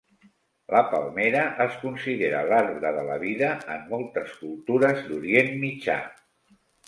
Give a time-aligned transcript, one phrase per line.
[0.75, 5.99] La palmera es considera l'arbre de la vida en moltes cultures d'Orient Mitjà.